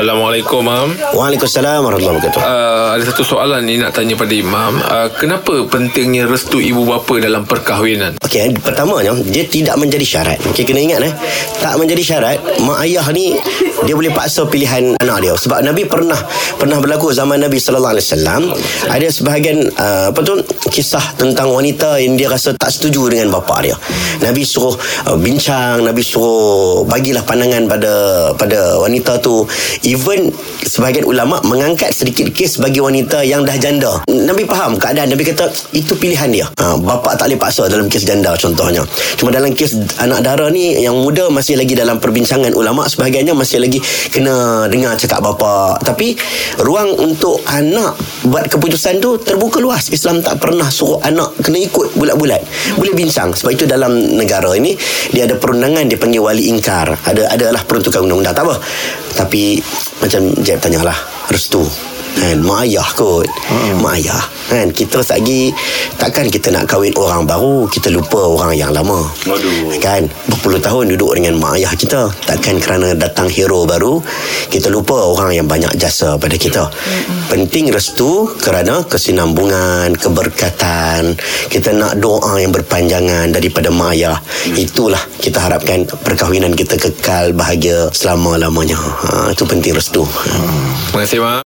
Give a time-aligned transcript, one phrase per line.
[0.00, 0.96] Assalamualaikum, Mam.
[1.12, 2.40] Waalaikumsalam warahmatullahi wabarakatuh.
[2.40, 4.80] Uh, ada satu soalan ni nak tanya pada Imam.
[4.80, 8.16] Uh, kenapa pentingnya restu ibu bapa dalam perkahwinan?
[8.24, 10.40] Okey, pertamanya dia tidak menjadi syarat.
[10.40, 11.12] Okey, kena ingat eh.
[11.60, 13.36] Tak menjadi syarat, mak ayah ni
[13.84, 15.34] dia boleh paksa pilihan anak dia.
[15.36, 16.18] Sebab Nabi pernah
[16.56, 18.42] pernah berlaku zaman Nabi sallallahu alaihi wasallam
[18.90, 20.34] ada sebahagian uh, apa tu
[20.68, 23.76] kisah tentang wanita yang dia rasa tak setuju dengan bapa dia.
[24.20, 24.74] Nabi suruh
[25.08, 27.92] uh, bincang, Nabi suruh bagilah pandangan pada
[28.36, 29.44] pada wanita tu.
[29.86, 30.28] Even
[30.64, 33.92] sebahagian ulama mengangkat sedikit kes bagi wanita yang dah janda.
[34.08, 35.08] Nabi faham keadaan.
[35.12, 36.46] Nabi kata itu pilihan dia.
[36.60, 38.84] Ha, bapa tak boleh paksa dalam kes janda contohnya.
[39.16, 43.62] Cuma dalam kes anak dara ni yang muda masih lagi dalam perbincangan ulama sebahagiannya masih
[43.62, 43.69] lagi
[44.10, 45.78] kena dengar cakap bapa.
[45.78, 46.18] Tapi
[46.64, 47.94] ruang untuk anak
[48.26, 49.92] buat keputusan tu terbuka luas.
[49.94, 52.42] Islam tak pernah suruh anak kena ikut bulat-bulat.
[52.74, 53.30] Boleh bincang.
[53.36, 54.74] Sebab itu dalam negara ini
[55.14, 56.96] dia ada perundangan dia panggil wali ingkar.
[57.06, 58.56] Ada adalah peruntukan undang-undang tak apa.
[59.14, 59.60] Tapi
[60.00, 60.96] macam Jeb tanyalah
[61.28, 61.62] restu
[62.18, 62.36] kan?
[62.42, 63.28] Mak ayah kot.
[63.48, 63.82] Hmm.
[63.82, 64.22] mak ayah.
[64.50, 64.74] Kan?
[64.74, 65.54] Kita lagi
[65.94, 69.06] takkan kita nak kahwin orang baru kita lupa orang yang lama.
[69.26, 69.76] Aduh.
[69.78, 70.06] kan?
[70.26, 72.10] Berpuluh tahun duduk dengan mak ayah kita.
[72.26, 74.02] Takkan kerana datang hero baru
[74.50, 76.66] kita lupa orang yang banyak jasa pada kita.
[76.70, 77.30] Hmm.
[77.30, 81.14] penting restu kerana kesinambungan keberkatan.
[81.46, 84.16] Kita nak doa yang berpanjangan daripada mak ayah.
[84.18, 84.56] Hmm.
[84.56, 88.78] itulah kita harapkan perkahwinan kita kekal bahagia selama-lamanya.
[88.78, 90.02] Ha, itu penting restu.
[90.90, 91.38] Terima kasih, Mam.